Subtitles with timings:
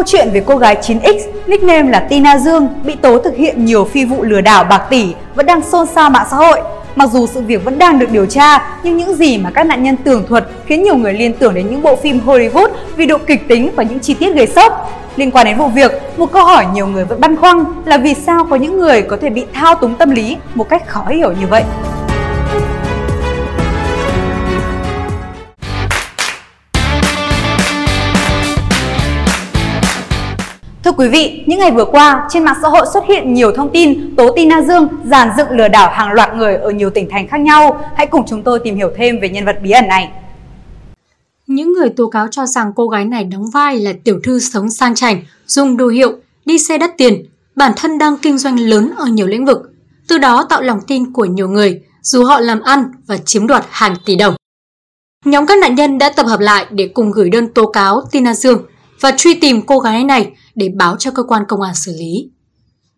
[0.00, 3.84] Câu chuyện về cô gái 9X, nickname là Tina Dương, bị tố thực hiện nhiều
[3.84, 6.60] phi vụ lừa đảo bạc tỷ vẫn đang xôn xao mạng xã hội.
[6.96, 9.82] Mặc dù sự việc vẫn đang được điều tra, nhưng những gì mà các nạn
[9.82, 13.18] nhân tường thuật khiến nhiều người liên tưởng đến những bộ phim Hollywood vì độ
[13.26, 14.92] kịch tính và những chi tiết gây sốc.
[15.16, 18.14] Liên quan đến vụ việc, một câu hỏi nhiều người vẫn băn khoăn là vì
[18.14, 21.32] sao có những người có thể bị thao túng tâm lý một cách khó hiểu
[21.40, 21.62] như vậy.
[30.90, 33.70] Thưa quý vị, những ngày vừa qua, trên mạng xã hội xuất hiện nhiều thông
[33.72, 37.28] tin tố Tina Dương giàn dựng lừa đảo hàng loạt người ở nhiều tỉnh thành
[37.28, 37.84] khác nhau.
[37.96, 40.10] Hãy cùng chúng tôi tìm hiểu thêm về nhân vật bí ẩn này.
[41.46, 44.70] Những người tố cáo cho rằng cô gái này đóng vai là tiểu thư sống
[44.70, 46.12] sang chảnh, dùng đồ hiệu,
[46.44, 47.24] đi xe đắt tiền,
[47.56, 49.72] bản thân đang kinh doanh lớn ở nhiều lĩnh vực,
[50.08, 53.64] từ đó tạo lòng tin của nhiều người dù họ làm ăn và chiếm đoạt
[53.70, 54.34] hàng tỷ đồng.
[55.24, 58.34] Nhóm các nạn nhân đã tập hợp lại để cùng gửi đơn tố cáo Tina
[58.34, 58.62] Dương
[59.00, 62.30] và truy tìm cô gái này để báo cho cơ quan công an xử lý.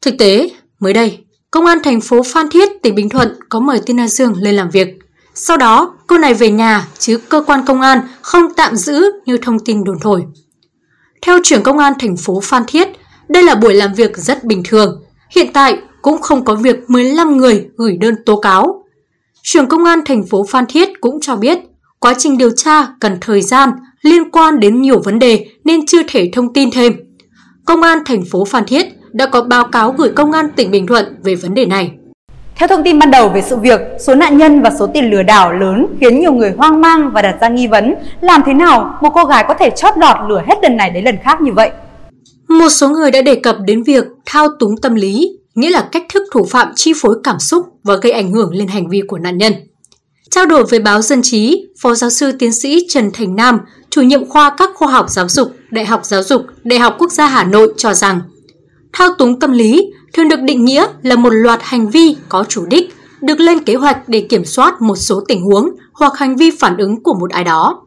[0.00, 3.80] Thực tế, mới đây, Công an thành phố Phan Thiết, tỉnh Bình Thuận có mời
[3.86, 4.98] Tina Dương lên làm việc.
[5.34, 9.36] Sau đó, cô này về nhà chứ cơ quan công an không tạm giữ như
[9.36, 10.24] thông tin đồn thổi.
[11.22, 12.88] Theo trưởng công an thành phố Phan Thiết,
[13.28, 15.02] đây là buổi làm việc rất bình thường.
[15.30, 18.84] Hiện tại cũng không có việc 15 người gửi đơn tố cáo.
[19.42, 21.58] Trưởng công an thành phố Phan Thiết cũng cho biết,
[22.06, 23.70] quá trình điều tra cần thời gian
[24.02, 26.92] liên quan đến nhiều vấn đề nên chưa thể thông tin thêm.
[27.64, 30.86] Công an thành phố Phan Thiết đã có báo cáo gửi công an tỉnh Bình
[30.86, 31.90] Thuận về vấn đề này.
[32.56, 35.22] Theo thông tin ban đầu về sự việc, số nạn nhân và số tiền lừa
[35.22, 38.98] đảo lớn khiến nhiều người hoang mang và đặt ra nghi vấn làm thế nào
[39.02, 41.52] một cô gái có thể chót lọt lừa hết lần này đến lần khác như
[41.52, 41.70] vậy.
[42.48, 46.04] Một số người đã đề cập đến việc thao túng tâm lý, nghĩa là cách
[46.14, 49.18] thức thủ phạm chi phối cảm xúc và gây ảnh hưởng lên hành vi của
[49.18, 49.52] nạn nhân.
[50.36, 54.02] Trao đổi với báo Dân trí, Phó giáo sư tiến sĩ Trần Thành Nam, chủ
[54.02, 57.26] nhiệm khoa các khoa học giáo dục, Đại học Giáo dục, Đại học Quốc gia
[57.26, 58.20] Hà Nội cho rằng
[58.92, 62.66] thao túng tâm lý thường được định nghĩa là một loạt hành vi có chủ
[62.66, 66.50] đích được lên kế hoạch để kiểm soát một số tình huống hoặc hành vi
[66.50, 67.82] phản ứng của một ai đó.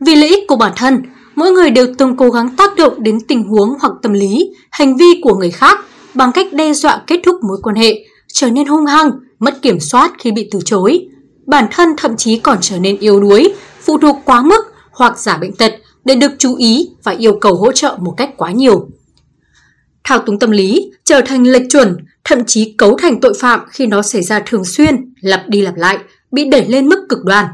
[0.00, 1.02] Vì lợi ích của bản thân,
[1.34, 4.96] mỗi người đều từng cố gắng tác động đến tình huống hoặc tâm lý, hành
[4.96, 5.78] vi của người khác
[6.14, 9.80] bằng cách đe dọa kết thúc mối quan hệ, trở nên hung hăng, mất kiểm
[9.80, 11.08] soát khi bị từ chối.
[11.48, 15.36] Bản thân thậm chí còn trở nên yếu đuối, phụ thuộc quá mức hoặc giả
[15.36, 15.72] bệnh tật
[16.04, 18.88] để được chú ý và yêu cầu hỗ trợ một cách quá nhiều.
[20.04, 23.86] Thao túng tâm lý trở thành lệch chuẩn, thậm chí cấu thành tội phạm khi
[23.86, 25.98] nó xảy ra thường xuyên, lặp đi lặp lại,
[26.32, 27.46] bị đẩy lên mức cực đoan.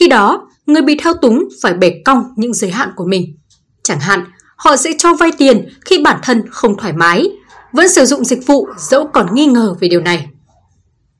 [0.00, 3.36] Khi đó, người bị thao túng phải bẻ cong những giới hạn của mình.
[3.82, 4.24] Chẳng hạn,
[4.56, 7.30] họ sẽ cho vay tiền khi bản thân không thoải mái,
[7.72, 10.26] vẫn sử dụng dịch vụ dẫu còn nghi ngờ về điều này.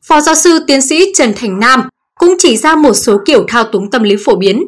[0.09, 3.65] Phó giáo sư tiến sĩ Trần Thành Nam cũng chỉ ra một số kiểu thao
[3.65, 4.65] túng tâm lý phổ biến.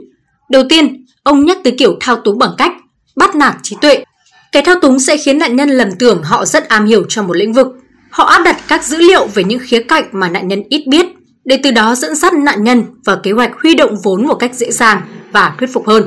[0.51, 2.73] Đầu tiên, ông nhắc tới kiểu thao túng bằng cách
[3.17, 4.05] bắt nạt trí tuệ.
[4.53, 7.37] cái thao túng sẽ khiến nạn nhân lầm tưởng họ rất am hiểu trong một
[7.37, 7.67] lĩnh vực.
[8.11, 11.07] Họ áp đặt các dữ liệu về những khía cạnh mà nạn nhân ít biết,
[11.45, 14.55] để từ đó dẫn dắt nạn nhân vào kế hoạch huy động vốn một cách
[14.55, 15.03] dễ dàng
[15.33, 16.05] và thuyết phục hơn.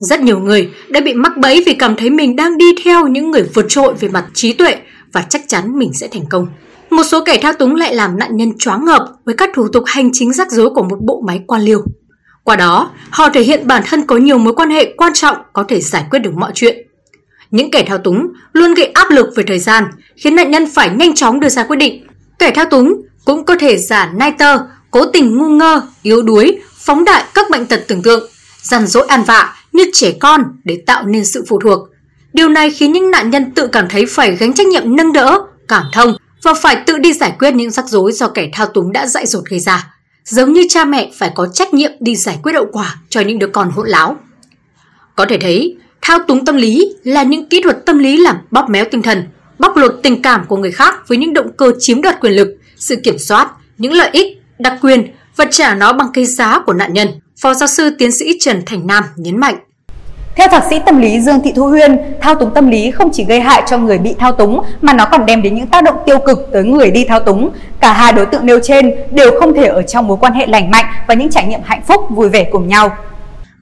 [0.00, 3.30] Rất nhiều người đã bị mắc bẫy vì cảm thấy mình đang đi theo những
[3.30, 4.76] người vượt trội về mặt trí tuệ
[5.12, 6.46] và chắc chắn mình sẽ thành công.
[6.90, 9.84] Một số kẻ thao túng lại làm nạn nhân choáng ngợp với các thủ tục
[9.86, 11.84] hành chính rắc rối của một bộ máy quan liêu.
[12.44, 15.64] Qua đó, họ thể hiện bản thân có nhiều mối quan hệ quan trọng có
[15.68, 16.86] thể giải quyết được mọi chuyện.
[17.50, 19.84] Những kẻ thao túng luôn gây áp lực về thời gian,
[20.16, 22.06] khiến nạn nhân phải nhanh chóng đưa ra quyết định.
[22.38, 24.58] Kẻ thao túng cũng có thể giả nai tơ,
[24.90, 28.30] cố tình ngu ngơ, yếu đuối, phóng đại các bệnh tật tưởng tượng,
[28.62, 31.88] dằn dỗi ăn vạ như trẻ con để tạo nên sự phụ thuộc.
[32.32, 35.40] Điều này khiến những nạn nhân tự cảm thấy phải gánh trách nhiệm nâng đỡ,
[35.68, 38.92] cảm thông và phải tự đi giải quyết những rắc rối do kẻ thao túng
[38.92, 39.94] đã dạy dột gây ra.
[40.24, 43.38] Giống như cha mẹ phải có trách nhiệm đi giải quyết hậu quả cho những
[43.38, 44.16] đứa con hỗn láo.
[45.16, 48.66] Có thể thấy, thao túng tâm lý là những kỹ thuật tâm lý làm bóp
[48.70, 49.28] méo tinh thần,
[49.58, 52.48] bóc lột tình cảm của người khác với những động cơ chiếm đoạt quyền lực,
[52.76, 54.26] sự kiểm soát, những lợi ích,
[54.58, 57.08] đặc quyền và trả nó bằng cái giá của nạn nhân.
[57.40, 59.56] Phó giáo sư tiến sĩ Trần Thành Nam nhấn mạnh.
[60.36, 63.24] Theo thạc sĩ tâm lý Dương Thị Thu Huyên, thao túng tâm lý không chỉ
[63.24, 65.96] gây hại cho người bị thao túng mà nó còn đem đến những tác động
[66.06, 67.50] tiêu cực tới người đi thao túng.
[67.80, 70.70] Cả hai đối tượng nêu trên đều không thể ở trong mối quan hệ lành
[70.70, 72.96] mạnh và những trải nghiệm hạnh phúc vui vẻ cùng nhau.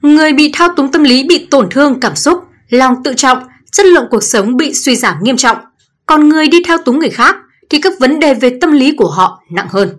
[0.01, 3.37] Người bị thao túng tâm lý bị tổn thương cảm xúc, lòng tự trọng,
[3.71, 5.57] chất lượng cuộc sống bị suy giảm nghiêm trọng.
[6.05, 7.35] Còn người đi thao túng người khác
[7.69, 9.89] thì các vấn đề về tâm lý của họ nặng hơn.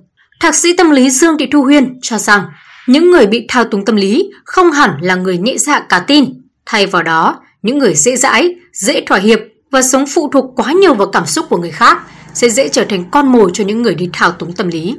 [0.40, 2.42] Thạc sĩ tâm lý Dương Thị Thu Huyên cho rằng
[2.86, 6.24] những người bị thao túng tâm lý không hẳn là người nhẹ dạ cả tin
[6.66, 9.40] Thay vào đó, những người dễ dãi, dễ thỏa hiệp
[9.70, 11.98] và sống phụ thuộc quá nhiều vào cảm xúc của người khác
[12.34, 14.96] sẽ dễ trở thành con mồi cho những người đi thao túng tâm lý.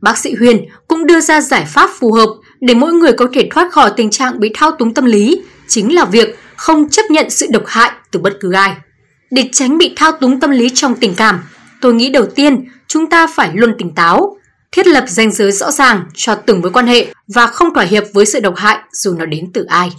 [0.00, 2.28] Bác sĩ Huyền cũng đưa ra giải pháp phù hợp
[2.60, 5.94] để mỗi người có thể thoát khỏi tình trạng bị thao túng tâm lý, chính
[5.94, 8.74] là việc không chấp nhận sự độc hại từ bất cứ ai.
[9.30, 11.40] Để tránh bị thao túng tâm lý trong tình cảm,
[11.80, 14.36] tôi nghĩ đầu tiên chúng ta phải luôn tỉnh táo,
[14.72, 18.04] thiết lập ranh giới rõ ràng cho từng mối quan hệ và không thỏa hiệp
[18.14, 19.90] với sự độc hại dù nó đến từ ai.